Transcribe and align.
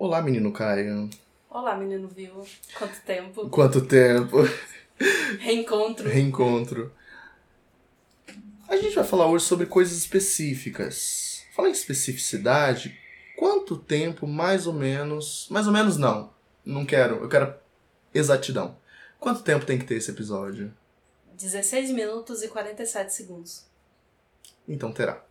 Olá, 0.00 0.22
menino 0.22 0.52
Caio. 0.52 1.10
Olá, 1.50 1.76
menino 1.76 2.06
vivo. 2.06 2.46
Quanto 2.78 3.00
tempo? 3.02 3.50
Quanto 3.50 3.80
tempo? 3.84 4.36
Reencontro. 5.40 6.08
Reencontro. 6.08 6.92
A 8.68 8.76
gente 8.76 8.94
vai 8.94 9.02
falar 9.02 9.26
hoje 9.26 9.44
sobre 9.44 9.66
coisas 9.66 9.98
específicas. 9.98 11.42
Falar 11.52 11.70
em 11.70 11.72
especificidade, 11.72 12.96
quanto 13.36 13.76
tempo 13.76 14.24
mais 14.24 14.68
ou 14.68 14.72
menos. 14.72 15.48
Mais 15.50 15.66
ou 15.66 15.72
menos 15.72 15.96
não. 15.96 16.32
Não 16.64 16.86
quero. 16.86 17.16
Eu 17.16 17.28
quero 17.28 17.52
exatidão. 18.14 18.76
Quanto 19.18 19.42
tempo 19.42 19.66
tem 19.66 19.80
que 19.80 19.84
ter 19.84 19.96
esse 19.96 20.12
episódio? 20.12 20.72
16 21.34 21.90
minutos 21.90 22.44
e 22.44 22.46
47 22.46 23.12
segundos. 23.12 23.66
Então 24.68 24.92
terá. 24.92 25.24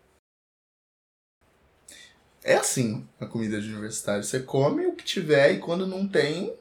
É 2.47 2.55
assim 2.55 3.05
a 3.19 3.25
comida 3.25 3.59
de 3.59 3.67
universitário. 3.67 4.23
Você 4.23 4.39
come 4.39 4.87
o 4.87 4.93
que 4.93 5.03
tiver 5.03 5.51
e 5.51 5.59
quando 5.59 5.85
não 5.85 6.07
tem, 6.07 6.53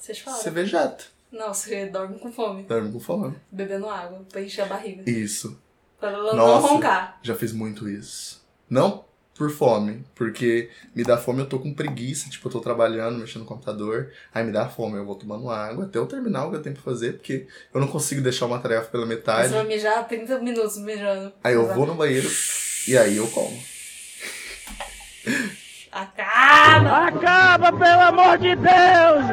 Você 0.00 0.50
vegeta. 0.50 1.04
Não, 1.30 1.52
você 1.52 1.84
dorme 1.86 2.18
com 2.18 2.32
fome. 2.32 2.62
Dorme 2.62 2.90
com 2.90 2.98
fome. 2.98 3.36
Bebendo 3.52 3.90
água 3.90 4.24
pra 4.32 4.40
encher 4.40 4.62
a 4.62 4.66
barriga. 4.66 5.08
Isso. 5.08 5.60
Pra 6.00 6.10
ela 6.10 6.34
não 6.34 6.46
Nossa. 6.46 6.68
roncar. 6.68 7.18
Já 7.22 7.34
fiz 7.34 7.52
muito 7.52 7.86
isso. 7.86 8.42
Não 8.70 9.04
por 9.36 9.50
fome, 9.50 10.04
porque 10.16 10.68
me 10.92 11.04
dá 11.04 11.16
fome, 11.16 11.40
eu 11.40 11.46
tô 11.46 11.60
com 11.60 11.72
preguiça, 11.72 12.28
tipo, 12.28 12.48
eu 12.48 12.52
tô 12.52 12.60
trabalhando, 12.60 13.18
mexendo 13.20 13.42
no 13.42 13.48
computador, 13.48 14.10
aí 14.34 14.44
me 14.44 14.50
dá 14.50 14.68
fome, 14.68 14.96
eu 14.96 15.06
vou 15.06 15.14
tomando 15.14 15.48
água 15.48 15.84
até 15.84 15.96
eu 15.96 16.06
terminar 16.06 16.46
o 16.46 16.50
que 16.50 16.56
eu 16.56 16.62
tenho 16.62 16.74
pra 16.74 16.82
fazer, 16.82 17.12
porque 17.12 17.46
eu 17.72 17.80
não 17.80 17.86
consigo 17.86 18.20
deixar 18.20 18.46
uma 18.46 18.58
tarefa 18.58 18.90
pela 18.90 19.06
metade. 19.06 19.48
Você 19.48 19.54
vai 19.54 19.66
mijar 19.66 20.08
30 20.08 20.40
minutos 20.40 20.78
mijando. 20.78 21.32
Aí 21.44 21.54
eu 21.54 21.72
vou 21.72 21.86
no 21.86 21.94
banheiro 21.94 22.28
e 22.88 22.98
aí 22.98 23.16
eu 23.16 23.28
como. 23.28 23.77
Acaba! 25.90 27.06
Acaba, 27.08 27.72
pelo 27.72 28.00
amor 28.02 28.38
de 28.38 28.54
Deus! 28.54 29.24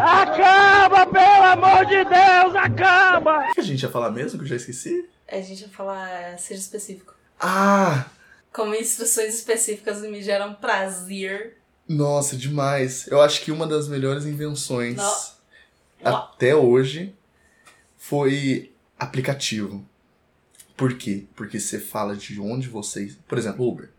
Acaba, 0.00 1.06
pelo 1.06 1.44
amor 1.44 1.86
de 1.86 2.04
Deus! 2.04 2.54
Acaba! 2.54 3.50
O 3.50 3.54
que 3.54 3.60
a 3.60 3.64
gente 3.64 3.82
ia 3.82 3.88
falar 3.88 4.10
mesmo, 4.10 4.38
que 4.38 4.44
eu 4.44 4.48
já 4.48 4.56
esqueci? 4.56 5.08
A 5.28 5.40
gente 5.40 5.62
vai 5.62 5.70
falar, 5.72 6.38
seja 6.38 6.60
específico. 6.60 7.14
Ah! 7.40 8.06
Como 8.52 8.74
instruções 8.74 9.34
específicas 9.34 10.02
me 10.02 10.22
geram 10.22 10.54
prazer. 10.54 11.56
Nossa, 11.88 12.36
demais. 12.36 13.06
Eu 13.08 13.20
acho 13.20 13.40
que 13.40 13.50
uma 13.50 13.66
das 13.66 13.88
melhores 13.88 14.26
invenções 14.26 14.96
Não. 14.96 16.14
até 16.16 16.54
hoje 16.54 17.14
foi 17.96 18.72
aplicativo. 18.98 19.84
Por 20.76 20.94
quê? 20.96 21.24
Porque 21.34 21.58
você 21.58 21.78
fala 21.78 22.14
de 22.14 22.40
onde 22.40 22.68
você. 22.68 23.14
Por 23.26 23.38
exemplo, 23.38 23.66
Uber. 23.66 23.90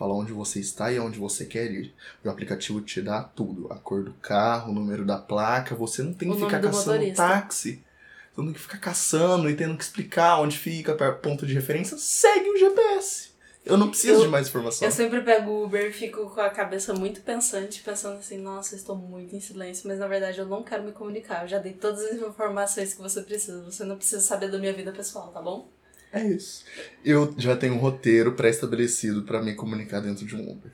Fala 0.00 0.14
onde 0.14 0.32
você 0.32 0.58
está 0.60 0.90
e 0.90 0.96
aonde 0.96 1.18
você 1.18 1.44
quer 1.44 1.70
ir. 1.70 1.94
O 2.24 2.30
aplicativo 2.30 2.80
te 2.80 3.02
dá 3.02 3.22
tudo: 3.22 3.70
a 3.70 3.76
cor 3.76 4.02
do 4.02 4.14
carro, 4.14 4.72
o 4.72 4.74
número 4.74 5.04
da 5.04 5.18
placa. 5.18 5.74
Você 5.74 6.02
não 6.02 6.14
tem 6.14 6.32
que 6.32 6.40
ficar 6.40 6.58
do 6.58 6.68
caçando 6.68 6.92
motorista. 6.92 7.22
táxi. 7.22 7.84
Você 8.32 8.40
não 8.40 8.44
tem 8.46 8.54
que 8.54 8.60
ficar 8.60 8.78
caçando 8.78 9.50
e 9.50 9.54
tendo 9.54 9.76
que 9.76 9.84
explicar 9.84 10.40
onde 10.40 10.56
fica, 10.56 10.94
ponto 11.16 11.46
de 11.46 11.52
referência. 11.52 11.98
Segue 11.98 12.48
o 12.48 12.56
GPS. 12.56 13.28
Eu 13.62 13.76
não 13.76 13.90
preciso 13.90 14.14
Eu- 14.14 14.22
de 14.22 14.28
mais 14.28 14.48
informação. 14.48 14.88
Eu 14.88 14.90
sempre 14.90 15.20
pego 15.20 15.50
o 15.50 15.64
Uber 15.66 15.86
e 15.90 15.92
fico 15.92 16.30
com 16.30 16.40
a 16.40 16.48
cabeça 16.48 16.94
muito 16.94 17.20
pensante, 17.20 17.82
pensando 17.82 18.16
assim, 18.16 18.38
nossa, 18.38 18.74
estou 18.74 18.96
muito 18.96 19.36
em 19.36 19.40
silêncio, 19.40 19.86
mas 19.86 19.98
na 19.98 20.08
verdade 20.08 20.38
eu 20.38 20.46
não 20.46 20.62
quero 20.62 20.82
me 20.82 20.92
comunicar. 20.92 21.42
Eu 21.42 21.48
já 21.48 21.58
dei 21.58 21.74
todas 21.74 22.00
as 22.06 22.14
informações 22.14 22.94
que 22.94 23.02
você 23.02 23.20
precisa. 23.20 23.62
Você 23.64 23.84
não 23.84 23.96
precisa 23.96 24.22
saber 24.22 24.50
da 24.50 24.56
minha 24.58 24.72
vida 24.72 24.92
pessoal, 24.92 25.28
tá 25.28 25.42
bom? 25.42 25.68
É 26.12 26.26
isso. 26.26 26.64
Eu 27.04 27.34
já 27.38 27.56
tenho 27.56 27.74
um 27.74 27.78
roteiro 27.78 28.32
pré-estabelecido 28.32 29.22
pra 29.22 29.42
me 29.42 29.54
comunicar 29.54 30.00
dentro 30.00 30.26
de 30.26 30.34
um 30.34 30.50
Uber. 30.50 30.72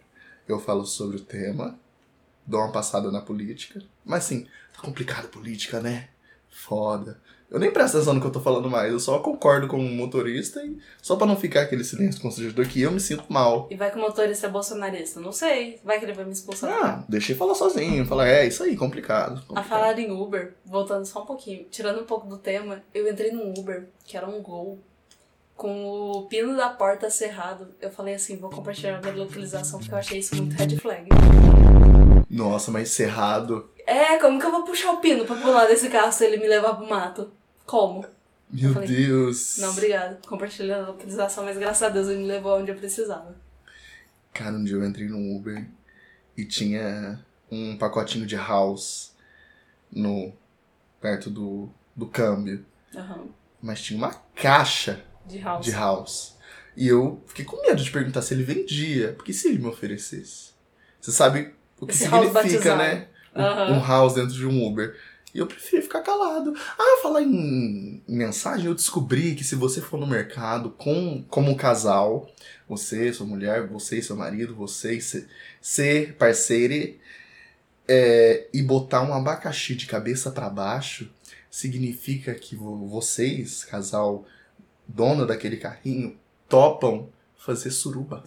Eu 0.48 0.58
falo 0.58 0.86
sobre 0.86 1.16
o 1.16 1.20
tema, 1.20 1.78
dou 2.46 2.60
uma 2.60 2.72
passada 2.72 3.10
na 3.10 3.20
política. 3.20 3.82
Mas 4.04 4.24
assim, 4.24 4.46
tá 4.74 4.80
complicado 4.80 5.26
a 5.26 5.28
política, 5.28 5.80
né? 5.80 6.08
Foda. 6.48 7.20
Eu 7.48 7.60
nem 7.60 7.70
presto 7.70 7.96
atenção 7.96 8.14
no 8.14 8.20
que 8.20 8.26
eu 8.26 8.32
tô 8.32 8.40
falando 8.40 8.68
mais, 8.68 8.90
eu 8.90 8.98
só 8.98 9.20
concordo 9.20 9.68
com 9.68 9.78
o 9.78 9.82
motorista 9.88 10.64
e 10.64 10.76
só 11.00 11.14
pra 11.14 11.26
não 11.26 11.36
ficar 11.36 11.62
aquele 11.62 11.84
silêncio 11.84 12.20
constrangedor 12.20 12.66
que 12.66 12.82
eu 12.82 12.90
me 12.90 12.98
sinto 12.98 13.24
mal. 13.28 13.68
E 13.70 13.76
vai 13.76 13.90
que 13.90 13.98
o 13.98 14.00
motorista 14.00 14.48
é 14.48 14.50
bolsonarista. 14.50 15.20
Não 15.20 15.30
sei. 15.30 15.78
Vai 15.84 15.98
que 15.98 16.04
ele 16.04 16.12
vai 16.12 16.24
me 16.24 16.32
expulsar. 16.32 16.72
Ah, 16.72 17.04
deixei 17.08 17.36
falar 17.36 17.54
sozinho. 17.54 18.04
Falar, 18.04 18.26
é, 18.26 18.46
isso 18.46 18.64
aí, 18.64 18.76
complicado. 18.76 19.38
A 19.38 19.40
complicado. 19.42 19.68
falar 19.68 19.98
em 19.98 20.10
Uber, 20.10 20.54
voltando 20.64 21.04
só 21.04 21.22
um 21.22 21.26
pouquinho, 21.26 21.66
tirando 21.70 22.00
um 22.00 22.04
pouco 22.04 22.26
do 22.26 22.36
tema, 22.36 22.82
eu 22.92 23.08
entrei 23.08 23.30
num 23.30 23.54
Uber, 23.56 23.86
que 24.04 24.16
era 24.16 24.28
um 24.28 24.42
Gol, 24.42 24.80
com 25.56 25.86
o 25.86 26.26
pino 26.26 26.54
da 26.54 26.68
porta 26.68 27.08
cerrado. 27.08 27.74
Eu 27.80 27.90
falei 27.90 28.14
assim, 28.14 28.36
vou 28.36 28.50
compartilhar 28.50 29.00
minha 29.00 29.14
localização, 29.14 29.78
porque 29.78 29.94
eu 29.94 29.98
achei 29.98 30.18
isso 30.18 30.36
muito 30.36 30.54
red 30.54 30.76
flag. 30.76 31.08
Nossa, 32.28 32.70
mas 32.70 32.90
cerrado. 32.90 33.70
É, 33.86 34.18
como 34.18 34.38
que 34.38 34.44
eu 34.44 34.50
vou 34.50 34.64
puxar 34.64 34.92
o 34.92 35.00
pino 35.00 35.24
pra 35.24 35.36
pular 35.36 35.66
desse 35.66 35.88
carro 35.88 36.12
se 36.12 36.24
ele 36.24 36.36
me 36.36 36.46
levar 36.46 36.74
pro 36.74 36.88
mato? 36.88 37.32
Como? 37.64 38.04
Meu 38.50 38.74
falei, 38.74 38.88
Deus. 38.88 39.58
Não, 39.58 39.70
obrigada. 39.70 40.20
Compartilhei 40.28 40.74
a 40.74 40.86
localização, 40.86 41.44
mas 41.44 41.56
graças 41.56 41.82
a 41.82 41.88
Deus 41.88 42.08
ele 42.08 42.18
me 42.18 42.26
levou 42.26 42.58
onde 42.58 42.70
eu 42.70 42.76
precisava. 42.76 43.34
Cara, 44.32 44.54
um 44.54 44.62
dia 44.62 44.76
eu 44.76 44.84
entrei 44.84 45.08
num 45.08 45.34
Uber 45.34 45.66
e 46.36 46.44
tinha 46.44 47.24
um 47.50 47.76
pacotinho 47.78 48.26
de 48.26 48.36
house 48.36 49.14
no 49.90 50.32
perto 51.00 51.30
do, 51.30 51.70
do 51.94 52.06
câmbio. 52.06 52.64
Aham. 52.94 53.28
Mas 53.62 53.80
tinha 53.80 53.96
uma 53.96 54.12
caixa 54.34 55.02
De 55.26 55.38
house. 55.38 55.64
de 55.64 55.70
house. 55.72 56.36
E 56.76 56.86
eu 56.88 57.22
fiquei 57.26 57.44
com 57.44 57.60
medo 57.62 57.82
de 57.82 57.90
perguntar 57.90 58.22
se 58.22 58.34
ele 58.34 58.42
vendia. 58.44 59.12
Porque 59.14 59.32
se 59.32 59.48
ele 59.48 59.58
me 59.58 59.66
oferecesse? 59.66 60.50
Você 61.00 61.10
sabe 61.12 61.52
o 61.80 61.86
que 61.86 61.92
Esse 61.92 62.04
significa, 62.04 62.76
né? 62.76 63.08
Um- 63.34 63.40
Aham. 63.42 63.72
Um 63.72 63.80
house 63.86 64.14
dentro 64.14 64.32
de 64.34 64.46
um 64.46 64.66
Uber. 64.66 64.94
E 65.34 65.38
eu 65.38 65.46
preferi 65.46 65.82
ficar 65.82 66.00
calado. 66.00 66.54
Ah, 66.78 67.00
falar 67.02 67.20
em 67.22 68.02
mensagem, 68.08 68.66
eu 68.66 68.74
descobri 68.74 69.34
que 69.34 69.44
se 69.44 69.54
você 69.54 69.82
for 69.82 70.00
no 70.00 70.06
mercado 70.06 70.70
com 70.70 71.22
como 71.28 71.50
um 71.50 71.54
casal, 71.54 72.30
você, 72.66 73.12
sua 73.12 73.26
mulher, 73.26 73.66
você 73.66 73.98
e 73.98 74.02
seu 74.02 74.16
marido, 74.16 74.54
você 74.54 74.94
e 74.94 75.00
se- 75.02 75.26
ser 75.60 76.14
parceiro, 76.14 76.94
é, 77.86 78.46
e 78.52 78.62
botar 78.62 79.02
um 79.02 79.12
abacaxi 79.14 79.74
de 79.74 79.86
cabeça 79.86 80.30
pra 80.30 80.48
baixo, 80.48 81.10
significa 81.50 82.34
que 82.34 82.56
vo- 82.56 82.86
vocês, 82.88 83.64
casal 83.64 84.24
dono 84.86 85.26
daquele 85.26 85.56
carrinho, 85.56 86.16
topam 86.48 87.08
fazer 87.36 87.70
suruba. 87.70 88.24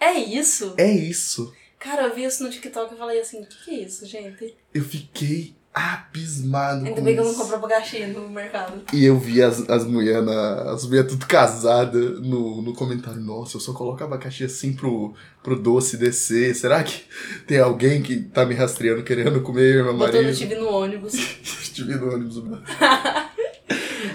É 0.00 0.18
isso? 0.18 0.74
É 0.76 0.90
isso. 0.90 1.52
Cara, 1.78 2.04
eu 2.04 2.14
vi 2.14 2.24
isso 2.24 2.42
no 2.42 2.50
TikTok 2.50 2.94
e 2.94 2.98
falei 2.98 3.20
assim, 3.20 3.42
o 3.42 3.46
que, 3.46 3.64
que 3.64 3.70
é 3.70 3.80
isso, 3.80 4.06
gente? 4.06 4.54
Eu 4.72 4.84
fiquei 4.84 5.54
abismado 5.74 6.84
Ainda 6.84 7.00
bem 7.00 7.14
que 7.14 7.20
eu 7.20 7.24
não 7.24 7.34
compro 7.34 7.56
abacaxi 7.56 8.04
no 8.06 8.28
mercado. 8.28 8.82
E 8.92 9.04
eu 9.04 9.18
vi 9.18 9.42
as, 9.42 9.68
as 9.70 9.84
mulheres 9.84 10.28
as 10.28 10.84
mulher 10.84 11.06
tudo 11.06 11.26
casadas 11.26 12.20
no, 12.20 12.60
no 12.60 12.74
comentário. 12.74 13.20
Nossa, 13.20 13.56
eu 13.56 13.60
só 13.60 13.72
coloco 13.72 14.04
abacaxi 14.04 14.44
assim 14.44 14.74
pro, 14.74 15.14
pro 15.42 15.58
doce 15.58 15.96
descer. 15.96 16.54
Será 16.54 16.82
que 16.82 17.04
tem 17.46 17.58
alguém 17.58 18.02
que 18.02 18.20
tá 18.20 18.44
me 18.44 18.54
rastreando 18.54 19.02
querendo 19.02 19.40
comer 19.40 19.82
meu 19.82 19.94
marido? 19.94 20.28
no 20.28 20.36
TV 20.36 20.54
no 20.56 20.68
ônibus. 20.68 21.14
Estive 21.42 21.94
no 21.94 22.12
ônibus. 22.12 22.36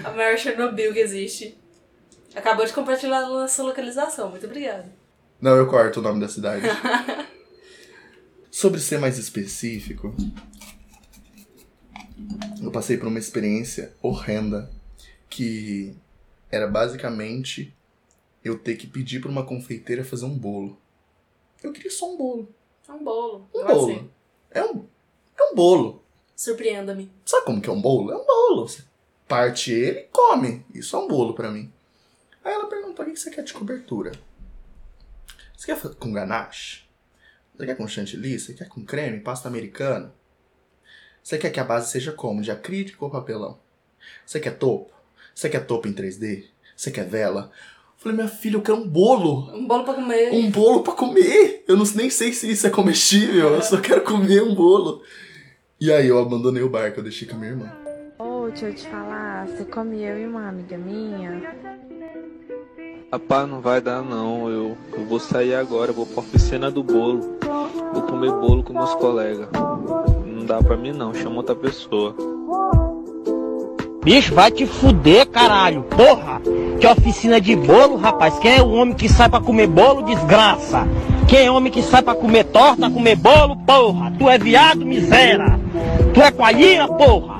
A 0.04 0.10
maior 0.10 0.36
Chernobyl 0.36 0.92
que 0.92 0.98
existe. 0.98 1.58
Acabou 2.34 2.64
de 2.64 2.72
compartilhar 2.72 3.18
a 3.18 3.28
nossa 3.28 3.62
localização. 3.62 4.30
Muito 4.30 4.46
obrigada. 4.46 4.92
Não, 5.40 5.56
eu 5.56 5.68
corto 5.68 6.00
o 6.00 6.02
nome 6.02 6.20
da 6.20 6.28
cidade. 6.28 6.66
Sobre 8.50 8.80
ser 8.80 8.98
mais 8.98 9.18
específico, 9.18 10.14
eu 12.62 12.70
passei 12.70 12.96
por 12.96 13.06
uma 13.06 13.18
experiência 13.18 13.94
horrenda 14.02 14.70
que 15.28 15.96
era 16.50 16.66
basicamente 16.66 17.74
eu 18.44 18.58
ter 18.58 18.76
que 18.76 18.86
pedir 18.86 19.20
pra 19.20 19.30
uma 19.30 19.44
confeiteira 19.44 20.04
fazer 20.04 20.24
um 20.24 20.36
bolo. 20.36 20.78
Eu 21.62 21.72
queria 21.72 21.90
só 21.90 22.12
um 22.12 22.16
bolo. 22.16 22.54
É 22.88 22.92
um 22.92 23.04
bolo. 23.04 23.48
Um 23.54 23.64
bolo. 23.64 24.12
É 24.50 24.64
um, 24.64 24.86
é 25.38 25.42
um 25.42 25.54
bolo. 25.54 26.02
Surpreenda-me. 26.34 27.10
Sabe 27.24 27.46
como 27.46 27.60
que 27.60 27.68
é 27.68 27.72
um 27.72 27.80
bolo? 27.80 28.10
É 28.10 28.16
um 28.16 28.26
bolo. 28.26 28.66
Você 28.66 28.82
parte 29.28 29.70
ele 29.70 30.00
e 30.00 30.08
come. 30.10 30.64
Isso 30.74 30.96
é 30.96 30.98
um 30.98 31.06
bolo 31.06 31.34
pra 31.34 31.50
mim. 31.50 31.70
Aí 32.44 32.52
ela 32.52 32.66
perguntou: 32.66 33.04
o 33.04 33.10
que 33.10 33.16
você 33.16 33.30
quer 33.30 33.44
de 33.44 33.52
cobertura? 33.52 34.12
Você 35.56 35.66
quer 35.66 35.94
com 35.94 36.12
ganache? 36.12 36.88
Você 37.54 37.66
quer 37.66 37.76
com 37.76 37.86
chantilly? 37.86 38.38
Você 38.38 38.54
quer 38.54 38.68
com 38.68 38.84
creme, 38.84 39.20
pasta 39.20 39.48
americana? 39.48 40.14
Você 41.22 41.36
quer 41.36 41.50
que 41.50 41.60
a 41.60 41.64
base 41.64 41.90
seja 41.90 42.12
como? 42.12 42.40
De 42.40 42.50
acrílico 42.50 43.04
ou 43.04 43.10
papelão? 43.10 43.58
Você 44.24 44.40
quer 44.40 44.56
topo? 44.56 44.90
Você 45.34 45.48
quer 45.48 45.66
topo 45.66 45.86
em 45.86 45.92
3D? 45.92 46.44
Você 46.74 46.90
quer 46.90 47.06
vela? 47.06 47.50
Eu 47.96 48.02
falei, 48.02 48.16
minha 48.16 48.28
filha, 48.28 48.56
eu 48.56 48.62
quero 48.62 48.78
um 48.78 48.88
bolo. 48.88 49.52
Um 49.52 49.66
bolo 49.66 49.84
pra 49.84 49.94
comer. 49.94 50.32
Um 50.32 50.50
bolo 50.50 50.82
pra 50.82 50.94
comer. 50.94 51.64
Eu 51.66 51.76
não, 51.76 51.84
nem 51.96 52.08
sei 52.08 52.32
se 52.32 52.50
isso 52.50 52.66
é 52.66 52.70
comestível. 52.70 53.54
Eu 53.54 53.62
só 53.62 53.80
quero 53.80 54.02
comer 54.02 54.42
um 54.42 54.54
bolo. 54.54 55.02
E 55.80 55.92
aí 55.92 56.06
eu 56.06 56.18
abandonei 56.18 56.62
o 56.62 56.70
barco, 56.70 57.00
eu 57.00 57.04
deixei 57.04 57.26
com 57.26 57.34
a 57.34 57.38
minha 57.38 57.50
irmã. 57.50 57.77
Deixa 58.48 58.66
eu 58.66 58.74
te 58.74 58.88
falar, 58.88 59.46
você 59.46 59.64
come 59.66 60.02
eu 60.02 60.18
e 60.18 60.26
uma 60.26 60.48
amiga 60.48 60.78
minha? 60.78 61.42
Rapaz, 63.12 63.46
não 63.46 63.60
vai 63.60 63.78
dar 63.78 64.02
não. 64.02 64.48
Eu, 64.48 64.76
eu 64.94 65.06
vou 65.06 65.20
sair 65.20 65.54
agora, 65.54 65.92
vou 65.92 66.06
pra 66.06 66.20
oficina 66.20 66.70
do 66.70 66.82
bolo. 66.82 67.36
Vou 67.92 68.02
comer 68.02 68.32
bolo 68.32 68.62
com 68.62 68.72
meus 68.72 68.94
colegas. 68.94 69.48
Não 70.26 70.46
dá 70.46 70.62
pra 70.62 70.78
mim 70.78 70.92
não, 70.92 71.12
chama 71.12 71.36
outra 71.36 71.54
pessoa. 71.54 72.16
Bicho, 74.02 74.34
vai 74.34 74.50
te 74.50 74.66
fuder, 74.66 75.26
caralho. 75.28 75.82
Porra! 75.82 76.40
Que 76.80 76.86
oficina 76.86 77.38
de 77.40 77.54
bolo, 77.54 77.96
rapaz. 77.96 78.38
Quem 78.38 78.56
é 78.56 78.62
o 78.62 78.70
homem 78.70 78.94
que 78.94 79.10
sai 79.10 79.28
pra 79.28 79.40
comer 79.40 79.66
bolo, 79.66 80.02
desgraça? 80.02 80.88
Quem 81.28 81.44
é 81.46 81.50
o 81.50 81.54
homem 81.54 81.70
que 81.70 81.82
sai 81.82 82.00
pra 82.00 82.14
comer 82.14 82.44
torta, 82.44 82.90
comer 82.90 83.16
bolo, 83.16 83.56
porra? 83.58 84.10
Tu 84.18 84.28
é 84.28 84.38
viado, 84.38 84.86
miséria. 84.86 85.60
Tu 86.14 86.20
é 86.22 86.30
coalhinha, 86.30 86.88
porra. 86.88 87.37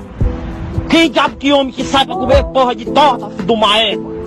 Quem 0.89 1.09
diabo 1.11 1.37
que 1.37 1.51
homem 1.51 1.73
que 1.73 1.83
sai 1.83 2.05
pra 2.05 2.15
comer 2.15 2.43
porra 2.51 2.75
de 2.75 2.85
torta, 2.91 3.29
filho 3.29 3.45
de 3.45 3.51
uma 3.51 3.77
égua? 3.77 4.19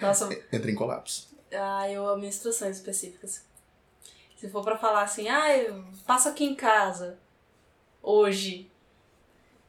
Nossa, 0.00 0.28
Entra 0.52 0.70
em 0.70 0.74
colapso. 0.74 1.28
ah, 1.52 1.88
eu 1.90 2.06
amo 2.06 2.24
instruções 2.24 2.76
específicas. 2.76 3.44
Se 4.36 4.48
for 4.48 4.64
pra 4.64 4.76
falar 4.76 5.02
assim, 5.02 5.28
ah, 5.28 5.46
passa 6.06 6.30
aqui 6.30 6.44
em 6.44 6.54
casa. 6.54 7.18
Hoje. 8.02 8.68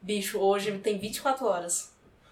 Bicho, 0.01 0.39
hoje 0.39 0.77
tem 0.79 0.97
24 0.97 1.45
horas. 1.45 1.91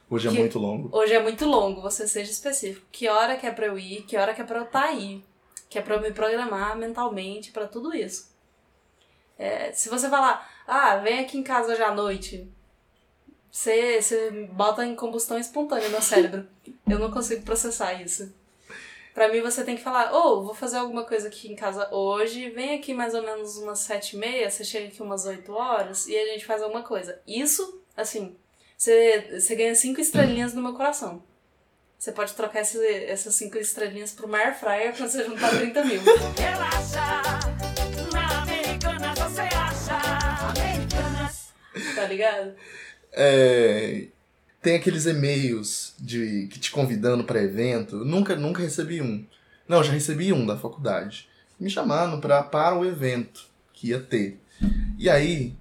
Hoje 0.09 0.27
é 0.27 0.31
Que- 0.31 0.39
muito 0.39 0.59
longo. 0.59 0.89
Hoje 0.91 1.13
é 1.13 1.21
muito 1.21 1.45
longo, 1.45 1.79
você 1.81 2.07
seja 2.07 2.31
específico. 2.31 2.85
Que 2.91 3.07
hora 3.07 3.37
que 3.37 3.45
é 3.45 3.51
pra 3.51 3.67
eu 3.67 3.77
ir, 3.77 4.01
que 4.03 4.17
hora 4.17 4.33
que 4.33 4.41
é 4.41 4.43
pra 4.43 4.57
eu 4.59 4.63
estar 4.63 4.83
aí. 4.85 5.23
Que 5.69 5.77
é 5.77 5.81
pra 5.81 5.95
eu 5.95 6.01
me 6.01 6.11
programar 6.11 6.75
mentalmente 6.75 7.51
pra 7.51 7.67
tudo 7.67 7.95
isso. 7.95 8.30
É, 9.43 9.71
se 9.73 9.89
você 9.89 10.07
falar, 10.07 10.47
ah, 10.67 10.97
vem 10.97 11.19
aqui 11.19 11.37
em 11.37 11.41
casa 11.43 11.71
hoje 11.73 11.81
à 11.81 11.91
noite, 11.91 12.47
você, 13.51 14.01
você 14.01 14.29
bota 14.51 14.85
em 14.85 14.95
combustão 14.95 15.37
espontânea 15.39 15.89
no 15.89 16.01
cérebro. 16.01 16.47
eu 16.87 16.99
não 16.99 17.09
consigo 17.11 17.43
processar 17.43 17.93
isso. 18.01 18.31
Pra 19.13 19.27
mim, 19.29 19.41
você 19.41 19.63
tem 19.63 19.75
que 19.75 19.81
falar, 19.83 20.13
ô, 20.13 20.43
vou 20.43 20.53
fazer 20.53 20.77
alguma 20.77 21.03
coisa 21.03 21.27
aqui 21.27 21.51
em 21.51 21.55
casa 21.55 21.93
hoje, 21.93 22.49
vem 22.51 22.75
aqui 22.75 22.93
mais 22.93 23.13
ou 23.13 23.23
menos 23.23 23.57
umas 23.57 23.79
sete 23.79 24.15
e 24.15 24.19
meia, 24.19 24.49
você 24.49 24.63
chega 24.63 24.87
aqui 24.87 25.01
umas 25.01 25.25
8 25.25 25.51
horas 25.51 26.07
e 26.07 26.15
a 26.15 26.25
gente 26.27 26.45
faz 26.45 26.61
alguma 26.61 26.83
coisa. 26.83 27.19
Isso, 27.27 27.81
assim, 27.97 28.37
você, 28.77 29.39
você 29.39 29.55
ganha 29.55 29.75
cinco 29.75 29.99
estrelinhas 29.99 30.53
no 30.53 30.61
meu 30.61 30.73
coração. 30.73 31.21
Você 31.99 32.11
pode 32.13 32.33
trocar 32.33 32.61
esse- 32.61 33.03
essas 33.05 33.35
cinco 33.35 33.57
estrelinhas 33.57 34.11
pro 34.13 34.27
Mar 34.29 34.55
Fryer 34.57 34.95
quando 34.95 35.09
você 35.09 35.23
juntar 35.25 35.49
30 35.49 35.83
mil. 35.83 36.01
Relaxa, 36.37 37.60
Tá 42.01 42.07
ligado? 42.07 42.55
É, 43.13 44.07
tem 44.59 44.75
aqueles 44.75 45.05
e-mails 45.05 45.93
de 45.99 46.47
que 46.47 46.59
te 46.59 46.71
convidando 46.71 47.23
para 47.23 47.43
evento. 47.43 47.97
Nunca, 48.03 48.35
nunca 48.35 48.63
recebi 48.63 49.03
um. 49.03 49.23
Não, 49.67 49.83
já 49.83 49.91
recebi 49.91 50.33
um 50.33 50.43
da 50.43 50.57
faculdade. 50.57 51.29
Me 51.59 51.69
chamando 51.69 52.19
pra, 52.19 52.41
para 52.41 52.75
o 52.75 52.83
evento 52.83 53.45
que 53.71 53.89
ia 53.89 53.99
ter. 53.99 54.39
E 54.97 55.07
aí, 55.07 55.55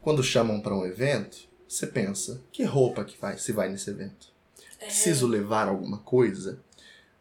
quando 0.00 0.22
chamam 0.22 0.60
para 0.60 0.74
um 0.74 0.86
evento, 0.86 1.46
você 1.68 1.86
pensa, 1.86 2.40
que 2.50 2.64
roupa 2.64 3.04
que 3.04 3.20
vai, 3.20 3.36
se 3.36 3.52
vai 3.52 3.68
nesse 3.68 3.90
evento? 3.90 4.32
Preciso 4.78 5.26
levar 5.26 5.68
alguma 5.68 5.98
coisa? 5.98 6.58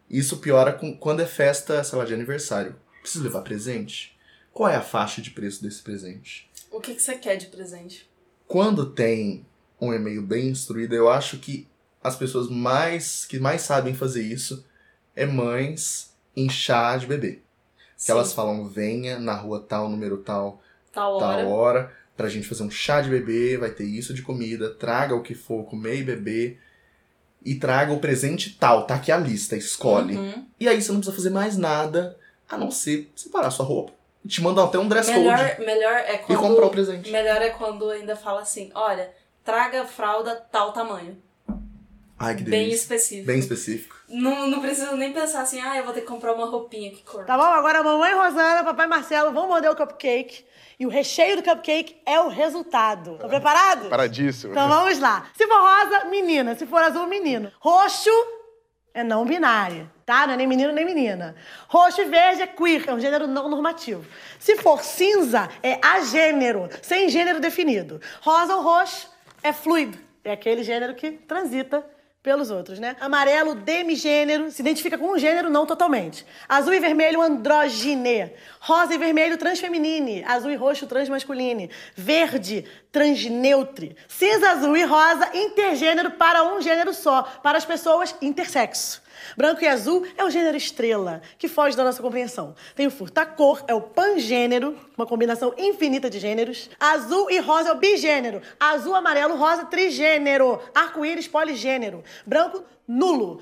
Isso 0.09 0.37
piora 0.37 0.71
com, 0.71 0.95
quando 0.95 1.21
é 1.21 1.25
festa, 1.25 1.83
sei 1.83 1.97
lá, 1.97 2.05
de 2.05 2.13
aniversário. 2.13 2.73
Preciso 3.01 3.25
levar 3.25 3.41
presente? 3.41 4.17
Qual 4.53 4.69
é 4.69 4.77
a 4.77 4.81
faixa 4.81 5.21
de 5.21 5.31
preço 5.31 5.61
desse 5.61 5.81
presente? 5.81 6.49
O 6.71 6.79
que, 6.79 6.95
que 6.95 7.01
você 7.01 7.17
quer 7.17 7.35
de 7.35 7.47
presente? 7.47 8.09
Quando 8.51 8.85
tem 8.85 9.45
um 9.79 9.93
e-mail 9.93 10.21
bem 10.21 10.49
instruído, 10.49 10.93
eu 10.93 11.09
acho 11.09 11.37
que 11.37 11.69
as 12.03 12.17
pessoas 12.17 12.49
mais 12.49 13.25
que 13.25 13.39
mais 13.39 13.61
sabem 13.61 13.93
fazer 13.93 14.23
isso 14.23 14.65
é 15.15 15.25
mães 15.25 16.13
em 16.35 16.49
chá 16.49 16.97
de 16.97 17.07
bebê. 17.07 17.39
Que 17.95 18.07
Sim, 18.07 18.11
elas 18.11 18.33
falam, 18.33 18.67
venha 18.67 19.17
na 19.17 19.33
rua 19.35 19.65
tal, 19.65 19.87
número 19.87 20.17
tal, 20.17 20.61
tal 20.91 21.13
hora. 21.13 21.37
tal 21.37 21.49
hora, 21.49 21.93
pra 22.17 22.27
gente 22.27 22.45
fazer 22.45 22.63
um 22.63 22.69
chá 22.69 22.99
de 22.99 23.09
bebê, 23.09 23.55
vai 23.55 23.71
ter 23.71 23.85
isso 23.85 24.13
de 24.13 24.21
comida, 24.21 24.69
traga 24.69 25.15
o 25.15 25.23
que 25.23 25.33
for 25.33 25.63
comer 25.63 25.99
e 25.99 26.03
beber. 26.03 26.59
E 27.45 27.55
traga 27.55 27.93
o 27.93 28.01
presente 28.01 28.57
tal, 28.59 28.85
tá 28.85 28.95
aqui 28.95 29.13
a 29.13 29.17
lista, 29.17 29.55
escolhe. 29.55 30.17
Uhum. 30.17 30.45
E 30.59 30.67
aí 30.67 30.81
você 30.81 30.91
não 30.91 30.99
precisa 30.99 31.15
fazer 31.15 31.29
mais 31.29 31.55
nada, 31.55 32.17
a 32.49 32.57
não 32.57 32.69
ser 32.69 33.09
separar 33.15 33.49
sua 33.49 33.65
roupa. 33.65 33.93
Te 34.27 34.41
mandam 34.41 34.65
até 34.65 34.77
um 34.77 34.87
dress 34.87 35.09
Melhor, 35.09 35.37
code 35.55 35.65
melhor 35.65 35.93
é 35.93 36.13
e 36.15 36.17
quando. 36.19 36.39
comprar 36.39 36.65
o 36.65 36.69
presente. 36.69 37.11
Melhor 37.11 37.41
é 37.41 37.49
quando 37.49 37.89
ainda 37.89 38.15
fala 38.15 38.41
assim: 38.41 38.71
olha, 38.75 39.11
traga 39.43 39.85
fralda 39.85 40.35
tal 40.51 40.71
tamanho. 40.73 41.17
Ai, 42.19 42.35
que 42.35 42.43
Bem 42.43 42.65
delícia. 42.65 42.75
específico. 42.83 43.25
Bem 43.25 43.39
específico. 43.39 43.95
Não, 44.07 44.47
não 44.47 44.61
preciso 44.61 44.95
nem 44.95 45.11
pensar 45.11 45.41
assim, 45.41 45.59
ah, 45.59 45.75
eu 45.77 45.83
vou 45.85 45.91
ter 45.91 46.01
que 46.01 46.07
comprar 46.07 46.33
uma 46.35 46.45
roupinha, 46.45 46.91
que 46.91 47.01
cor. 47.01 47.25
Tá 47.25 47.35
bom? 47.35 47.43
Agora 47.43 47.79
a 47.79 47.83
mamãe 47.83 48.13
Rosana, 48.13 48.63
papai 48.63 48.85
Marcelo 48.85 49.31
vão 49.31 49.47
morder 49.47 49.71
o 49.71 49.75
cupcake. 49.75 50.45
E 50.79 50.85
o 50.85 50.89
recheio 50.89 51.37
do 51.37 51.43
cupcake 51.43 51.99
é 52.05 52.19
o 52.19 52.27
resultado. 52.27 53.17
Tá 53.17 53.27
preparado? 53.27 53.89
Paradíssimo. 53.89 54.51
Então 54.53 54.67
vamos 54.67 54.99
lá. 54.99 55.31
Se 55.35 55.47
for 55.47 55.61
rosa, 55.61 56.05
menina. 56.05 56.55
Se 56.55 56.67
for 56.67 56.83
azul, 56.83 57.07
menino. 57.07 57.51
Roxo 57.59 58.11
é 58.93 59.03
não 59.03 59.25
binário, 59.25 59.89
tá? 60.05 60.27
Não 60.27 60.33
é 60.33 60.37
nem 60.37 60.47
menino 60.47 60.73
nem 60.73 60.85
menina. 60.85 61.35
Roxo 61.67 62.01
e 62.01 62.05
verde 62.05 62.41
é 62.41 62.47
queer, 62.47 62.83
é 62.87 62.93
um 62.93 62.99
gênero 62.99 63.27
não 63.27 63.49
normativo. 63.49 64.05
Se 64.39 64.57
for 64.57 64.83
cinza, 64.83 65.49
é 65.63 65.79
agênero, 65.81 66.69
sem 66.81 67.09
gênero 67.09 67.39
definido. 67.39 68.01
Rosa 68.21 68.55
ou 68.55 68.61
roxo 68.61 69.09
é 69.41 69.53
fluido, 69.53 69.97
é 70.23 70.33
aquele 70.33 70.63
gênero 70.63 70.93
que 70.93 71.11
transita 71.11 71.85
pelos 72.23 72.51
outros, 72.51 72.77
né? 72.77 72.95
Amarelo, 72.99 73.55
demigênero, 73.55 74.51
se 74.51 74.61
identifica 74.61 74.97
com 74.97 75.13
um 75.13 75.17
gênero 75.17 75.49
não 75.49 75.65
totalmente. 75.65 76.25
Azul 76.47 76.73
e 76.73 76.79
vermelho, 76.79 77.21
androgyne. 77.21 78.31
Rosa 78.59 78.93
e 78.93 78.97
vermelho, 78.97 79.37
transfeminine. 79.37 80.23
Azul 80.25 80.51
e 80.51 80.55
roxo, 80.55 80.85
transmasculine. 80.85 81.71
Verde, 81.95 82.65
transneutre. 82.91 83.95
Cinza, 84.07 84.51
azul 84.51 84.77
e 84.77 84.83
rosa, 84.83 85.31
intergênero 85.33 86.11
para 86.11 86.43
um 86.43 86.61
gênero 86.61 86.93
só, 86.93 87.23
para 87.23 87.57
as 87.57 87.65
pessoas 87.65 88.15
intersexo. 88.21 89.01
Branco 89.35 89.63
e 89.63 89.67
azul 89.67 90.05
é 90.17 90.23
o 90.23 90.29
gênero 90.29 90.57
estrela, 90.57 91.21
que 91.37 91.47
foge 91.47 91.75
da 91.75 91.83
nossa 91.83 92.01
compreensão. 92.01 92.55
Tem 92.75 92.87
o 92.87 92.91
furta-cor, 92.91 93.63
é 93.67 93.73
o 93.73 93.81
pangênero, 93.81 94.77
uma 94.97 95.05
combinação 95.05 95.53
infinita 95.57 96.09
de 96.09 96.19
gêneros. 96.19 96.69
Azul 96.79 97.29
e 97.29 97.39
rosa 97.39 97.69
é 97.69 97.71
o 97.73 97.77
bigênero. 97.77 98.41
Azul, 98.59 98.95
amarelo, 98.95 99.35
rosa, 99.35 99.65
trigênero. 99.65 100.61
Arco-íris, 100.73 101.27
poligênero. 101.27 102.03
Branco, 102.25 102.63
nulo. 102.87 103.39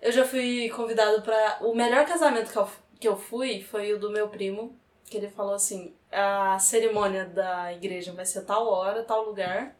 Eu 0.00 0.12
já 0.12 0.24
fui 0.24 0.68
convidado 0.70 1.22
pra. 1.22 1.58
O 1.60 1.74
melhor 1.74 2.06
casamento 2.06 2.52
que 2.52 2.58
eu, 2.58 2.68
que 3.00 3.08
eu 3.08 3.16
fui 3.16 3.62
foi 3.62 3.92
o 3.92 3.98
do 3.98 4.10
meu 4.10 4.28
primo, 4.28 4.78
que 5.04 5.16
ele 5.16 5.28
falou 5.28 5.54
assim: 5.54 5.94
a 6.12 6.58
cerimônia 6.58 7.24
da 7.24 7.72
igreja 7.72 8.12
vai 8.12 8.24
ser 8.24 8.42
tal 8.42 8.66
hora, 8.66 9.02
tal 9.02 9.24
lugar. 9.24 9.76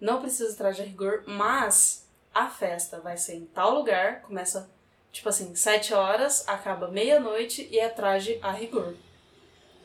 Não 0.00 0.20
precisa 0.20 0.56
traje 0.56 0.82
a 0.82 0.84
rigor, 0.84 1.22
mas 1.26 2.03
a 2.34 2.48
festa 2.48 2.98
vai 3.00 3.16
ser 3.16 3.34
em 3.36 3.46
tal 3.46 3.74
lugar. 3.74 4.22
Começa, 4.22 4.68
tipo 5.12 5.28
assim, 5.28 5.54
sete 5.54 5.94
horas, 5.94 6.46
acaba 6.48 6.88
meia-noite 6.88 7.68
e 7.70 7.78
é 7.78 7.88
traje 7.88 8.38
a 8.42 8.50
rigor. 8.50 8.94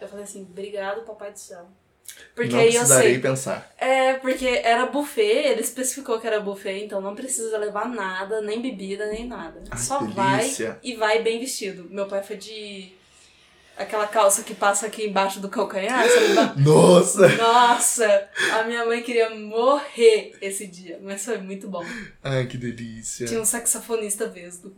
Eu 0.02 0.08
falei 0.08 0.24
assim: 0.24 0.42
obrigado, 0.50 1.02
papai 1.06 1.32
do 1.32 1.40
céu. 1.40 1.68
Porque 2.34 2.52
não 2.54 2.60
aí 2.60 2.74
eu 2.76 2.86
sei. 2.86 3.20
pensar. 3.20 3.72
É, 3.78 4.16
porque 4.16 4.48
era 4.48 4.88
buffet, 4.88 5.22
ele 5.48 5.62
especificou 5.62 6.20
que 6.20 6.26
era 6.26 6.40
buffet, 6.40 6.84
então 6.84 7.00
não 7.00 7.14
precisa 7.14 7.58
levar 7.58 7.88
nada, 7.88 8.42
nem 8.42 8.62
bebida, 8.62 9.06
nem 9.08 9.28
nada. 9.28 9.64
Ai, 9.70 9.78
Só 9.78 10.00
que 10.00 10.12
vai 10.14 10.40
delícia. 10.40 10.80
e 10.82 10.96
vai 10.96 11.22
bem 11.22 11.40
vestido. 11.40 11.88
Meu 11.90 12.08
pai 12.08 12.24
foi 12.24 12.36
de 12.38 12.92
aquela 13.80 14.06
calça 14.06 14.44
que 14.44 14.54
passa 14.54 14.86
aqui 14.86 15.08
embaixo 15.08 15.40
do 15.40 15.48
calcanhar, 15.48 16.06
sabe? 16.08 16.62
Nossa! 16.62 17.28
Nossa, 17.38 18.30
a 18.54 18.64
minha 18.64 18.86
mãe 18.86 19.02
queria 19.02 19.30
morrer 19.30 20.36
esse 20.42 20.68
dia, 20.68 21.00
mas 21.02 21.24
foi 21.24 21.38
muito 21.38 21.70
bom. 21.70 21.84
Ai, 22.22 22.46
que 22.46 22.58
delícia. 22.58 23.26
Tinha 23.26 23.40
um 23.40 23.46
saxofonista 23.46 24.28
vesgo. 24.28 24.74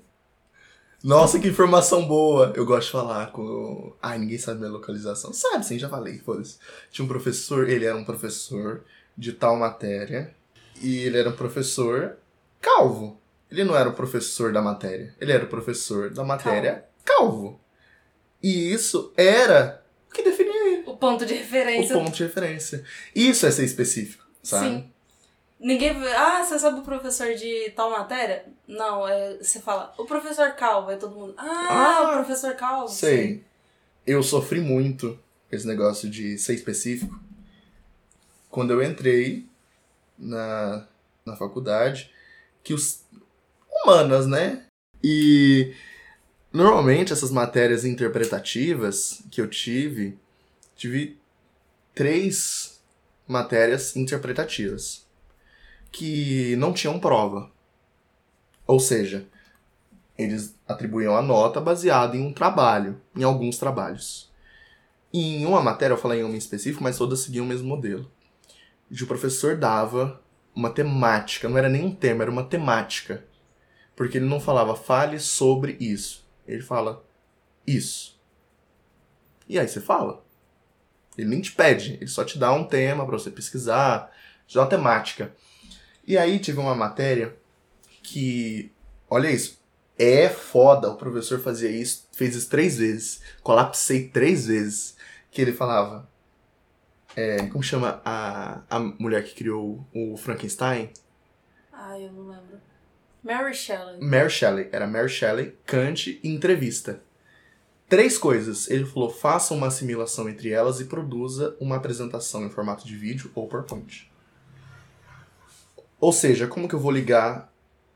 Nossa, 1.03 1.39
que 1.39 1.47
informação 1.47 2.07
boa! 2.07 2.53
Eu 2.55 2.63
gosto 2.63 2.85
de 2.87 2.91
falar 2.91 3.31
com. 3.31 3.91
Ai, 3.99 4.19
ninguém 4.19 4.37
sabe 4.37 4.59
minha 4.59 4.71
localização. 4.71 5.33
Sabe 5.33 5.65
sim, 5.65 5.79
já 5.79 5.89
falei, 5.89 6.19
foda-se. 6.19 6.59
Tinha 6.91 7.03
um 7.03 7.07
professor, 7.07 7.67
ele 7.67 7.85
era 7.85 7.97
um 7.97 8.05
professor 8.05 8.83
de 9.17 9.33
tal 9.33 9.57
matéria. 9.57 10.33
E 10.79 10.99
ele 10.99 11.17
era 11.17 11.29
um 11.29 11.35
professor 11.35 12.17
calvo. 12.59 13.19
Ele 13.49 13.63
não 13.63 13.75
era 13.75 13.89
o 13.89 13.93
professor 13.93 14.53
da 14.53 14.61
matéria. 14.61 15.13
Ele 15.19 15.31
era 15.31 15.43
o 15.43 15.47
professor 15.47 16.11
da 16.11 16.23
matéria 16.23 16.85
calvo. 17.03 17.59
E 18.41 18.71
isso 18.73 19.13
era 19.15 19.83
o 20.09 20.13
que 20.13 20.23
definia 20.23 20.67
ele. 20.73 20.83
O 20.87 20.95
ponto 20.97 21.25
de 21.25 21.33
O 21.33 21.37
referência. 21.37 21.95
ponto 21.95 22.11
de 22.11 22.23
referência. 22.23 22.83
Isso 23.15 23.45
é 23.45 23.51
ser 23.51 23.63
específico, 23.65 24.25
sabe? 24.43 24.67
Sim. 24.69 24.91
Ninguém. 25.59 25.91
Ah, 26.15 26.43
você 26.43 26.57
sabe 26.57 26.79
o 26.79 26.83
professor 26.83 27.35
de 27.35 27.69
tal 27.75 27.91
matéria? 27.91 28.45
Não, 28.67 29.07
é, 29.07 29.37
você 29.37 29.59
fala, 29.59 29.93
o 29.97 30.05
professor 30.05 30.51
Calvo, 30.53 30.89
aí 30.89 30.97
todo 30.97 31.15
mundo. 31.15 31.35
Ah, 31.37 31.67
Ah, 31.69 32.03
o 32.09 32.13
professor 32.13 32.55
Calvo. 32.55 32.87
Sei. 32.91 33.43
Eu 34.05 34.23
sofri 34.23 34.59
muito 34.59 35.19
esse 35.51 35.67
negócio 35.67 36.09
de 36.09 36.37
ser 36.39 36.55
específico. 36.55 37.19
Quando 38.49 38.71
eu 38.73 38.81
entrei 38.83 39.45
na, 40.17 40.87
na 41.25 41.35
faculdade, 41.35 42.11
que 42.63 42.73
os 42.73 43.03
humanas, 43.85 44.25
né? 44.25 44.63
E 45.03 45.73
normalmente 46.51 47.13
essas 47.13 47.31
matérias 47.31 47.85
interpretativas 47.85 49.21
que 49.31 49.39
eu 49.39 49.47
tive, 49.47 50.17
tive 50.75 51.19
três 51.93 52.81
matérias 53.27 53.95
interpretativas 53.95 55.05
que 55.91 56.55
não 56.57 56.73
tinham 56.73 56.99
prova. 56.99 57.51
Ou 58.65 58.79
seja, 58.79 59.27
eles 60.17 60.55
atribuíam 60.67 61.15
a 61.15 61.21
nota 61.21 61.59
baseada 61.59 62.15
em 62.15 62.25
um 62.25 62.33
trabalho, 62.33 63.01
em 63.15 63.23
alguns 63.23 63.57
trabalhos. 63.57 64.31
Em 65.13 65.45
uma 65.45 65.61
matéria, 65.61 65.93
eu 65.93 65.97
falei 65.97 66.21
em 66.21 66.23
uma 66.23 66.35
em 66.35 66.37
específico, 66.37 66.83
mas 66.83 66.97
todas 66.97 67.19
seguiam 67.19 67.45
o 67.45 67.47
mesmo 67.47 67.67
modelo. 67.67 68.09
E 68.89 69.03
o 69.03 69.07
professor 69.07 69.57
dava 69.57 70.21
uma 70.55 70.69
temática, 70.69 71.49
não 71.49 71.57
era 71.57 71.69
nem 71.69 71.85
um 71.85 71.93
tema, 71.93 72.23
era 72.23 72.31
uma 72.31 72.43
temática. 72.43 73.25
Porque 73.95 74.17
ele 74.17 74.27
não 74.27 74.39
falava, 74.39 74.75
fale 74.75 75.19
sobre 75.19 75.75
isso. 75.79 76.25
Ele 76.51 76.61
fala, 76.61 77.03
isso. 77.65 78.19
E 79.47 79.59
aí 79.59 79.67
você 79.67 79.81
fala. 79.81 80.23
Ele 81.17 81.29
nem 81.29 81.41
te 81.41 81.51
pede, 81.51 81.95
ele 81.95 82.07
só 82.07 82.23
te 82.23 82.37
dá 82.37 82.51
um 82.53 82.63
tema 82.63 83.05
para 83.05 83.17
você 83.17 83.29
pesquisar, 83.29 84.11
te 84.47 84.55
dá 84.55 84.61
uma 84.61 84.69
temática. 84.69 85.33
E 86.07 86.17
aí 86.17 86.39
tive 86.39 86.59
uma 86.59 86.73
matéria 86.73 87.35
que, 88.01 88.71
olha 89.09 89.29
isso, 89.29 89.61
é 89.97 90.29
foda. 90.29 90.89
O 90.89 90.95
professor 90.95 91.39
fazia 91.39 91.69
isso, 91.69 92.07
fez 92.11 92.35
isso 92.35 92.49
três 92.49 92.77
vezes. 92.77 93.21
Colapsei 93.43 94.07
três 94.07 94.47
vezes. 94.47 94.95
Que 95.29 95.41
ele 95.41 95.53
falava. 95.53 96.09
É, 97.15 97.45
como 97.47 97.63
chama 97.63 98.01
a, 98.03 98.61
a 98.69 98.79
mulher 98.79 99.23
que 99.23 99.35
criou 99.35 99.85
o 99.93 100.17
Frankenstein? 100.17 100.89
Ai, 101.71 102.05
eu 102.05 102.11
não 102.13 102.27
lembro. 102.27 102.59
Mary 103.23 103.53
Shelley. 103.53 103.99
Mary 104.01 104.29
Shelley. 104.29 104.69
Era 104.71 104.87
Mary 104.87 105.09
Shelley, 105.09 105.55
Kant 105.65 106.19
e 106.23 106.27
entrevista. 106.27 107.03
Três 107.87 108.17
coisas. 108.17 108.69
Ele 108.69 108.85
falou: 108.85 109.09
faça 109.09 109.53
uma 109.53 109.67
assimilação 109.67 110.27
entre 110.27 110.49
elas 110.49 110.79
e 110.79 110.85
produza 110.85 111.55
uma 111.59 111.75
apresentação 111.75 112.45
em 112.45 112.49
formato 112.49 112.85
de 112.85 112.95
vídeo 112.95 113.31
ou 113.35 113.47
PowerPoint. 113.47 114.09
Ou 115.99 116.11
seja, 116.11 116.47
como 116.47 116.67
que 116.67 116.73
eu 116.73 116.79
vou 116.79 116.91
ligar 116.91 117.53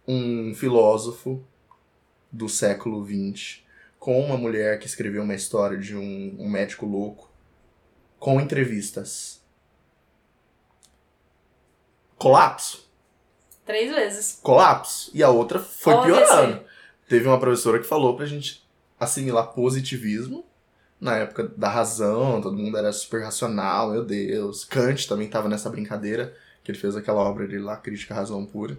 um 0.07 0.53
filósofo 0.53 1.43
do 2.31 2.47
século 2.47 3.03
XX 3.03 3.63
com 3.97 4.19
uma 4.19 4.37
mulher 4.37 4.77
que 4.77 4.85
escreveu 4.85 5.23
uma 5.23 5.33
história 5.33 5.77
de 5.77 5.95
um, 5.95 6.35
um 6.37 6.47
médico 6.47 6.85
louco 6.85 7.31
com 8.19 8.39
entrevistas? 8.39 9.43
Colapso. 12.15 12.84
Três 13.65 13.93
vezes. 13.93 14.39
colapso. 14.41 15.09
E 15.13 15.23
a 15.23 15.29
outra 15.29 15.59
foi 15.59 15.93
piorando. 16.03 16.61
Teve 17.07 17.27
uma 17.27 17.39
professora 17.39 17.79
que 17.79 17.85
falou 17.85 18.15
pra 18.15 18.25
gente 18.25 18.65
assimilar 18.99 19.53
positivismo. 19.53 20.45
Na 20.99 21.17
época 21.17 21.51
da 21.57 21.69
razão, 21.69 22.41
todo 22.41 22.55
mundo 22.57 22.77
era 22.77 22.91
super 22.91 23.21
racional, 23.23 23.91
meu 23.91 24.03
Deus. 24.03 24.63
Kant 24.63 25.07
também 25.07 25.27
tava 25.27 25.49
nessa 25.49 25.69
brincadeira, 25.69 26.35
que 26.63 26.71
ele 26.71 26.79
fez 26.79 26.95
aquela 26.95 27.21
obra 27.21 27.45
dele 27.47 27.63
lá, 27.63 27.75
Crítica 27.75 28.13
à 28.13 28.17
Razão 28.17 28.45
Pura. 28.45 28.77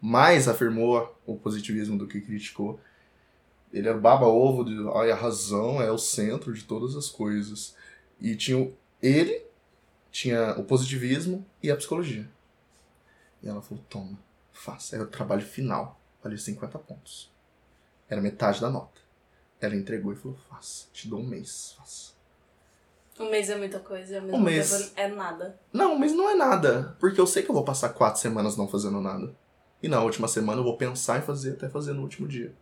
Mais 0.00 0.48
afirmou 0.48 1.16
o 1.26 1.36
positivismo 1.36 1.98
do 1.98 2.06
que 2.06 2.20
criticou. 2.20 2.80
Ele 3.72 3.88
era 3.88 3.98
o 3.98 4.00
baba-ovo 4.00 4.64
de 4.64 4.74
ai, 4.94 5.10
a 5.10 5.16
razão 5.16 5.80
é 5.82 5.90
o 5.90 5.98
centro 5.98 6.52
de 6.52 6.64
todas 6.64 6.96
as 6.96 7.10
coisas. 7.10 7.76
E 8.20 8.34
tinha 8.34 8.70
ele, 9.02 9.42
tinha 10.10 10.54
o 10.58 10.64
positivismo 10.64 11.44
e 11.62 11.70
a 11.70 11.76
psicologia. 11.76 12.26
E 13.42 13.48
ela 13.48 13.60
falou: 13.60 13.84
toma, 13.88 14.18
faça. 14.58 14.96
Era 14.96 15.04
o 15.04 15.08
trabalho 15.08 15.42
final. 15.42 16.00
Valia 16.22 16.38
50 16.38 16.78
pontos. 16.80 17.32
Era 18.08 18.20
metade 18.20 18.60
da 18.60 18.70
nota. 18.70 19.00
Ela 19.60 19.76
entregou 19.76 20.12
e 20.12 20.16
falou: 20.16 20.36
faça. 20.48 20.86
Te 20.92 21.08
dou 21.08 21.20
um 21.20 21.26
mês, 21.26 21.74
faça. 21.76 22.12
Um 23.20 23.30
mês 23.30 23.50
é 23.50 23.56
muita 23.56 23.80
coisa, 23.80 24.20
Um 24.22 24.38
mês. 24.38 24.92
é 24.94 25.08
nada. 25.08 25.58
Não, 25.72 25.98
mas 25.98 26.12
não 26.12 26.30
é 26.30 26.34
nada. 26.36 26.96
Porque 27.00 27.20
eu 27.20 27.26
sei 27.26 27.42
que 27.42 27.50
eu 27.50 27.54
vou 27.54 27.64
passar 27.64 27.88
quatro 27.88 28.20
semanas 28.20 28.56
não 28.56 28.68
fazendo 28.68 29.00
nada. 29.00 29.34
E 29.82 29.88
na 29.88 30.00
última 30.02 30.28
semana 30.28 30.60
eu 30.60 30.64
vou 30.64 30.76
pensar 30.76 31.18
em 31.18 31.22
fazer 31.22 31.52
até 31.54 31.68
fazer 31.68 31.92
no 31.94 32.02
último 32.02 32.28
dia. 32.28 32.54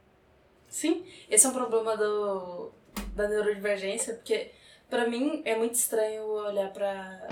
Sim, 0.69 1.05
esse 1.29 1.45
é 1.47 1.49
um 1.49 1.53
problema 1.53 1.95
do, 1.97 2.73
da 3.15 3.29
neurodivergência, 3.29 4.15
porque 4.15 4.51
pra 4.89 5.07
mim 5.09 5.43
é 5.45 5.57
muito 5.57 5.75
estranho 5.75 6.23
olhar 6.25 6.73
pra, 6.73 7.29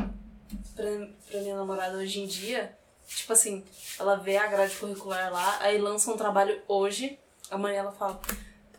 pra, 0.76 0.85
pra 1.30 1.40
minha 1.40 1.56
namorada 1.56 1.97
hoje 1.97 2.21
em 2.21 2.26
dia. 2.26 2.76
Tipo 3.07 3.33
assim, 3.33 3.65
ela 3.99 4.17
vê 4.17 4.37
a 4.37 4.47
grade 4.47 4.77
curricular 4.77 5.33
lá, 5.33 5.59
aí 5.61 5.79
lança 5.79 6.11
um 6.11 6.17
trabalho 6.17 6.61
hoje, 6.67 7.19
amanhã 7.51 7.81
ela 7.81 7.93
fala, 7.93 8.21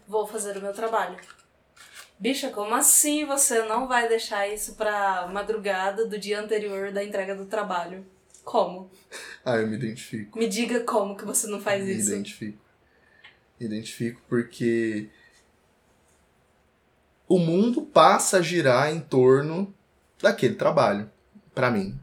vou 0.08 0.26
fazer 0.28 0.58
o 0.58 0.62
meu 0.62 0.74
trabalho. 0.74 1.18
Bicha, 2.18 2.50
como 2.50 2.74
assim 2.74 3.26
você 3.26 3.64
não 3.64 3.88
vai 3.88 4.08
deixar 4.08 4.48
isso 4.48 4.76
pra 4.76 5.28
madrugada 5.28 6.08
do 6.08 6.18
dia 6.18 6.40
anterior 6.40 6.92
da 6.92 7.04
entrega 7.04 7.36
do 7.36 7.46
trabalho? 7.46 8.06
Como? 8.44 8.90
Ah, 9.44 9.58
eu 9.58 9.68
me 9.68 9.76
identifico. 9.76 10.38
Me 10.38 10.48
diga 10.48 10.82
como 10.82 11.18
que 11.18 11.26
você 11.26 11.48
não 11.48 11.60
faz 11.60 11.84
Me 11.84 11.94
isso. 11.94 12.10
identifico. 12.10 12.58
Me 13.60 13.66
identifico 13.66 14.22
porque 14.30 15.10
o 17.28 17.40
mundo 17.40 17.82
passa 17.82 18.38
a 18.38 18.42
girar 18.42 18.92
em 18.94 19.00
torno 19.00 19.74
daquele 20.22 20.56
trabalho, 20.56 21.12
pra 21.54 21.72
mim. 21.72 22.00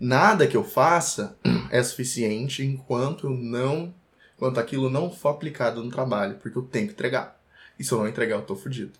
Nada 0.00 0.46
que 0.46 0.56
eu 0.56 0.64
faça 0.64 1.36
é 1.70 1.82
suficiente 1.82 2.64
enquanto 2.64 3.26
eu 3.26 3.30
não, 3.36 3.94
enquanto 4.36 4.58
aquilo 4.58 4.88
não 4.88 5.10
for 5.10 5.28
aplicado 5.28 5.84
no 5.84 5.90
trabalho, 5.90 6.36
porque 6.36 6.56
eu 6.56 6.62
tenho 6.62 6.86
que 6.86 6.94
entregar. 6.94 7.38
E 7.78 7.84
se 7.84 7.92
eu 7.92 7.98
não 7.98 8.08
entregar, 8.08 8.36
eu 8.36 8.42
tô 8.42 8.56
fudido. 8.56 8.92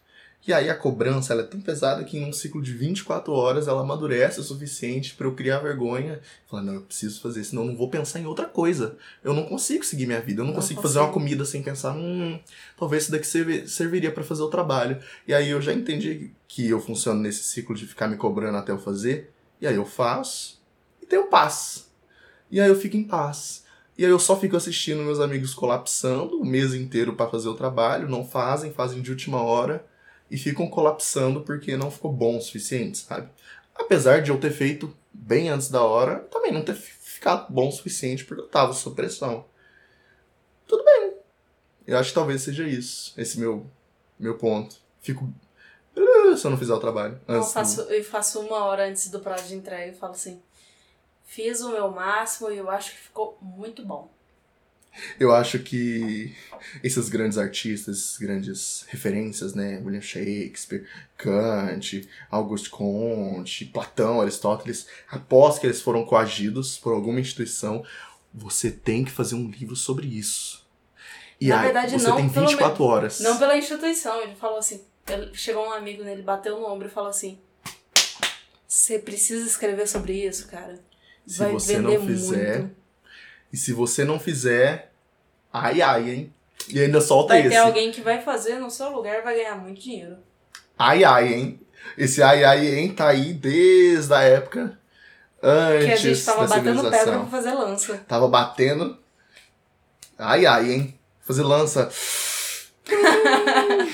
E 0.47 0.55
aí 0.55 0.71
a 0.71 0.75
cobrança 0.75 1.35
ela 1.35 1.43
é 1.43 1.47
tão 1.47 1.61
pesada 1.61 2.03
que 2.03 2.17
em 2.17 2.25
um 2.25 2.33
ciclo 2.33 2.63
de 2.63 2.73
24 2.73 3.31
horas 3.33 3.69
ela 3.69 3.83
amadurece 3.83 4.41
o 4.41 4.43
suficiente 4.43 5.15
pra 5.15 5.27
eu 5.27 5.35
criar 5.35 5.59
vergonha 5.59 6.21
falar, 6.47 6.63
não, 6.63 6.75
eu 6.75 6.81
preciso 6.81 7.21
fazer, 7.21 7.45
senão 7.45 7.63
eu 7.63 7.69
não 7.69 7.77
vou 7.77 7.91
pensar 7.91 8.21
em 8.21 8.25
outra 8.27 8.47
coisa. 8.47 8.97
Eu 9.23 9.35
não 9.35 9.45
consigo 9.45 9.85
seguir 9.85 10.07
minha 10.07 10.21
vida, 10.21 10.41
eu 10.41 10.45
não, 10.47 10.53
Não 10.55 10.61
consigo 10.61 10.81
fazer 10.81 10.99
uma 10.99 11.09
consigo. 11.09 11.25
comida 11.25 11.45
sem 11.45 11.63
pensar, 11.63 11.93
hum, 11.95 12.39
talvez 12.79 13.03
isso 13.05 13.13
daqui 13.13 13.27
servi- 13.27 13.69
serviria 13.69 14.11
pra 14.11 14.25
fazer 14.25 14.43
o 14.43 14.49
trabalho. 14.49 14.99
E 15.29 15.35
aí 15.35 15.51
eu 15.51 15.61
já 15.61 15.75
entendi 15.75 16.31
que 16.49 16.69
eu 16.71 16.81
funciono 16.81 17.21
nesse 17.21 17.45
ciclo 17.45 17.75
de 17.75 17.87
ficar 17.87 18.09
me 18.09 18.17
cobrando 18.17 18.57
até 18.57 18.73
eu 18.73 18.79
fazer, 18.79 19.31
e 19.61 19.67
aí 19.67 19.75
eu 19.77 19.85
faço 19.85 20.59
tenho 21.11 21.27
paz. 21.27 21.91
E 22.51 22.59
aí 22.61 22.69
eu 22.69 22.75
fico 22.81 22.97
em 22.97 23.05
paz. 23.05 23.65
E 23.99 24.05
aí 24.05 24.11
eu 24.11 24.19
só 24.19 24.35
fico 24.39 24.57
assistindo 24.57 25.03
meus 25.03 25.21
amigos 25.21 25.53
colapsando 25.53 26.41
o 26.41 26.45
mês 26.45 26.73
inteiro 26.73 27.15
pra 27.15 27.29
fazer 27.29 27.49
o 27.49 27.55
trabalho, 27.55 28.09
não 28.09 28.25
fazem, 28.27 28.73
fazem 28.73 29.03
de 29.03 29.11
última 29.11 29.43
hora 29.43 29.85
e 30.31 30.39
ficam 30.39 30.67
colapsando 30.69 31.43
porque 31.43 31.77
não 31.77 31.91
ficou 31.91 32.11
bom 32.11 32.39
o 32.39 32.41
suficiente, 32.41 32.99
sabe? 32.99 33.29
Apesar 33.75 34.23
de 34.23 34.31
eu 34.31 34.39
ter 34.41 34.53
feito 34.53 34.97
bem 35.13 35.51
antes 35.51 35.69
da 35.69 35.83
hora, 35.83 36.21
também 36.31 36.53
não 36.53 36.63
ter 36.63 36.75
fi- 36.75 36.93
ficado 36.93 37.53
bom 37.53 37.69
o 37.69 37.73
suficiente 37.73 38.25
porque 38.25 38.43
eu 38.43 38.49
tava 38.49 38.73
sob 38.73 38.97
pressão. 38.97 39.45
Tudo 40.67 40.85
bem. 40.85 41.15
Eu 41.87 41.99
acho 41.99 42.11
que 42.11 42.15
talvez 42.15 42.43
seja 42.43 42.67
isso, 42.67 43.13
esse 43.19 43.39
meu, 43.39 43.67
meu 44.19 44.39
ponto. 44.39 44.77
Fico. 45.01 45.29
Se 46.37 46.47
eu 46.47 46.51
não 46.51 46.57
fizer 46.59 46.73
o 46.73 46.79
trabalho. 46.81 47.21
Eu 47.27 47.43
faço, 47.43 47.81
eu 47.83 48.05
faço 48.05 48.41
uma 48.41 48.65
hora 48.65 48.89
antes 48.89 49.09
do 49.11 49.19
prazo 49.21 49.49
de 49.49 49.55
entrega 49.57 49.93
e 49.93 49.95
falo 49.95 50.13
assim: 50.13 50.41
fiz 51.31 51.61
o 51.61 51.71
meu 51.71 51.89
máximo 51.93 52.51
e 52.51 52.57
eu 52.57 52.69
acho 52.69 52.91
que 52.91 52.99
ficou 52.99 53.39
muito 53.41 53.85
bom. 53.85 54.11
Eu 55.21 55.33
acho 55.33 55.61
que 55.61 56.35
esses 56.83 57.09
grandes 57.09 57.39
artistas, 57.39 58.17
grandes 58.19 58.85
referências, 58.89 59.55
né? 59.55 59.81
William 59.85 60.01
Shakespeare, 60.01 60.85
Kant, 61.17 62.09
Auguste 62.29 62.69
Comte, 62.69 63.65
Platão, 63.67 64.21
Aristóteles, 64.21 64.89
após 65.09 65.61
que 65.61 65.67
eles 65.69 65.81
foram 65.81 66.05
coagidos 66.05 66.77
por 66.77 66.93
alguma 66.93 67.21
instituição, 67.21 67.85
você 68.35 68.69
tem 68.69 69.05
que 69.05 69.13
fazer 69.13 69.37
um 69.37 69.49
livro 69.49 69.77
sobre 69.77 70.09
isso. 70.09 70.67
E 71.41 71.51
Na 71.51 71.61
aí, 71.61 71.65
verdade, 71.67 71.93
você 71.93 72.09
não, 72.09 72.17
tem 72.17 72.29
pelo 72.29 72.49
24 72.49 72.85
horas. 72.85 73.21
Não 73.21 73.39
pela 73.39 73.57
instituição, 73.57 74.21
ele 74.21 74.35
falou 74.35 74.59
assim: 74.59 74.85
chegou 75.33 75.65
um 75.65 75.73
amigo 75.73 76.03
nele, 76.03 76.23
bateu 76.23 76.59
no 76.59 76.67
ombro 76.67 76.89
e 76.89 76.91
falou 76.91 77.11
assim: 77.11 77.39
Você 78.67 78.99
precisa 78.99 79.47
escrever 79.47 79.87
sobre 79.87 80.27
isso, 80.27 80.49
cara. 80.49 80.90
Se 81.27 81.39
Vai 81.39 81.53
você 81.53 81.79
não 81.79 82.07
fizer. 82.07 82.59
muito. 82.61 82.77
E 83.53 83.57
se 83.57 83.73
você 83.73 84.05
não 84.05 84.19
fizer, 84.21 84.93
ai 85.53 85.81
ai, 85.83 86.11
hein? 86.11 86.35
E 86.69 86.81
ainda 86.81 87.01
solta 87.01 87.35
Vai 87.35 87.41
esse. 87.41 87.51
ter 87.51 87.57
alguém 87.57 87.91
que 87.91 88.01
vai 88.01 88.21
fazer 88.23 88.59
no 88.59 88.71
seu 88.71 88.91
lugar 88.91 89.19
e 89.19 89.23
vai 89.23 89.35
ganhar 89.37 89.57
muito 89.57 89.81
dinheiro. 89.81 90.17
Ai 90.79 91.03
ai, 91.05 91.33
hein? 91.33 91.61
Esse 91.97 92.23
ai 92.23 92.45
ai, 92.45 92.67
hein, 92.75 92.95
tá 92.95 93.09
aí 93.09 93.33
desde 93.33 94.13
a 94.13 94.23
época 94.23 94.79
antes 95.43 95.87
que 95.87 95.93
a 95.93 95.97
gente 95.97 96.25
tava 96.25 96.47
batendo 96.47 96.83
pedra 96.91 97.19
pra 97.19 97.27
fazer 97.27 97.53
lança. 97.55 97.97
Tava 98.07 98.29
batendo. 98.29 98.99
Ai 100.19 100.47
ai, 100.47 100.73
hein? 100.73 100.99
Fazer 101.21 101.43
lança. 101.43 101.91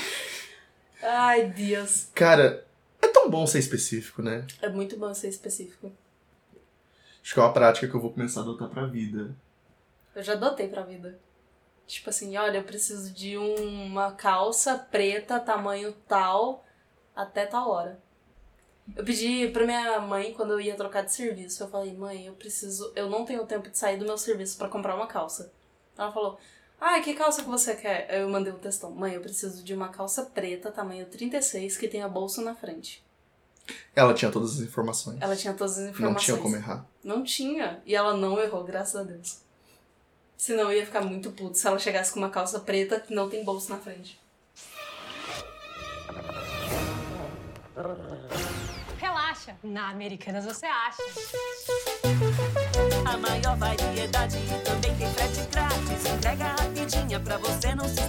Ai, 1.01 1.45
Deus. 1.51 2.07
Cara, 2.13 2.65
é 3.01 3.07
tão 3.07 3.29
bom 3.29 3.45
ser 3.47 3.59
específico, 3.59 4.21
né? 4.21 4.45
É 4.61 4.69
muito 4.69 4.97
bom 4.97 5.13
ser 5.13 5.29
específico. 5.29 5.91
Acho 7.27 7.33
que 7.33 7.41
é 7.41 7.43
uma 7.43 7.51
prática 7.51 7.89
que 7.89 7.93
eu 7.93 7.99
vou 7.99 8.13
começar 8.13 8.39
a 8.39 8.43
adotar 8.43 8.69
pra 8.69 8.85
vida. 8.85 9.35
Eu 10.15 10.23
já 10.23 10.31
adotei 10.31 10.69
pra 10.69 10.83
vida. 10.83 11.19
Tipo 11.85 12.09
assim, 12.09 12.37
olha, 12.37 12.59
eu 12.59 12.63
preciso 12.63 13.13
de 13.13 13.35
uma 13.35 14.13
calça 14.13 14.77
preta, 14.77 15.37
tamanho 15.37 15.91
tal, 16.07 16.63
até 17.13 17.45
tal 17.45 17.69
hora. 17.69 17.99
Eu 18.95 19.03
pedi 19.03 19.49
pra 19.49 19.65
minha 19.65 19.99
mãe, 19.99 20.33
quando 20.33 20.53
eu 20.53 20.61
ia 20.61 20.77
trocar 20.77 21.01
de 21.01 21.13
serviço, 21.13 21.61
eu 21.61 21.67
falei, 21.67 21.93
mãe, 21.93 22.27
eu 22.27 22.33
preciso. 22.33 22.93
Eu 22.95 23.09
não 23.09 23.25
tenho 23.25 23.45
tempo 23.45 23.69
de 23.69 23.77
sair 23.77 23.97
do 23.97 24.05
meu 24.05 24.17
serviço 24.17 24.57
pra 24.57 24.69
comprar 24.69 24.95
uma 24.95 25.07
calça. 25.07 25.51
Ela 25.97 26.13
falou, 26.13 26.39
ah, 26.79 27.01
que 27.01 27.13
calça 27.13 27.43
que 27.43 27.49
você 27.49 27.75
quer? 27.75 28.07
Eu 28.09 28.29
mandei 28.29 28.53
um 28.53 28.57
textão. 28.57 28.91
Mãe, 28.91 29.15
eu 29.15 29.21
preciso 29.21 29.65
de 29.65 29.73
uma 29.73 29.89
calça 29.89 30.23
preta, 30.23 30.71
tamanho 30.71 31.05
36, 31.05 31.75
que 31.75 31.89
tenha 31.89 32.07
bolso 32.07 32.41
na 32.41 32.55
frente. 32.55 33.05
Ela 33.95 34.13
tinha 34.13 34.31
todas 34.31 34.53
as 34.55 34.59
informações. 34.61 35.17
Ela 35.21 35.35
tinha 35.35 35.53
todas 35.53 35.77
as 35.77 35.83
Não 35.85 35.89
informações. 35.91 36.23
tinha 36.25 36.37
como 36.37 36.55
errar. 36.55 36.85
Não 37.03 37.23
tinha. 37.23 37.81
E 37.85 37.95
ela 37.95 38.15
não 38.15 38.39
errou, 38.39 38.63
graças 38.63 38.95
a 38.95 39.03
Deus. 39.03 39.39
Senão 40.37 40.71
eu 40.71 40.77
ia 40.79 40.85
ficar 40.85 41.01
muito 41.01 41.31
puto 41.31 41.57
se 41.57 41.65
ela 41.67 41.79
chegasse 41.79 42.11
com 42.13 42.19
uma 42.19 42.29
calça 42.29 42.59
preta 42.59 42.99
que 42.99 43.13
não 43.13 43.27
tem 43.29 43.43
bolso 43.43 43.69
na 43.69 43.77
frente. 43.77 44.19
Relaxa, 48.99 49.55
na 49.63 49.89
Americanas 49.89 50.45
você 50.45 50.65
acha. 50.65 50.97
A 53.05 53.17
maior 53.17 53.55
variedade 53.57 54.37
também 54.65 54.95
tem 54.97 55.11
frete 55.13 55.41
grátis. 55.51 56.05
Entrega 56.05 56.43
rapidinha 56.45 57.19
pra 57.19 57.37
você 57.37 57.75
não 57.75 57.85
se. 57.87 58.01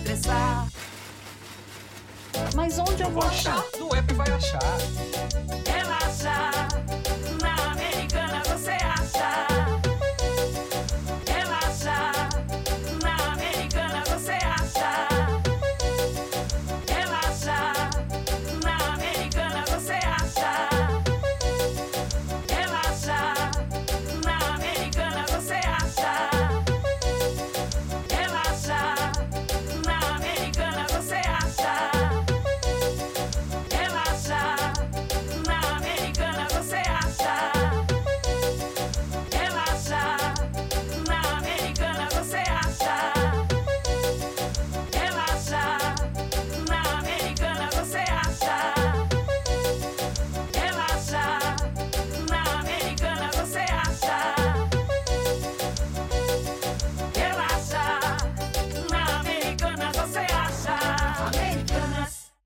Mas 2.54 2.78
onde 2.78 3.02
eu 3.02 3.10
vou 3.10 3.22
achar? 3.22 3.62
No 3.78 3.94
app 3.94 4.14
vai 4.14 4.30
achar. 4.30 4.58
Relaxa, 5.66 6.67